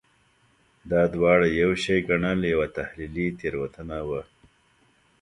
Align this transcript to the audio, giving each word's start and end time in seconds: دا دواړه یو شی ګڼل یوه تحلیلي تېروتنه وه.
دا 0.91 1.01
دواړه 1.15 1.47
یو 1.61 1.71
شی 1.83 1.97
ګڼل 2.07 2.39
یوه 2.53 2.67
تحلیلي 2.77 3.27
تېروتنه 3.39 3.97
وه. 4.09 4.21